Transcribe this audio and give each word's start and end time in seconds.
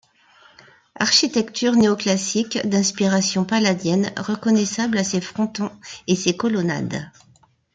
Architecture 0.99 1.75
néo-classique 1.75 2.65
d'inspiration 2.67 3.45
palladienne 3.45 4.11
reconnaissable 4.17 4.97
à 4.97 5.03
ses 5.03 5.21
frontons 5.21 5.69
et 6.07 6.15
ses 6.15 6.35
colonnades. 6.35 7.11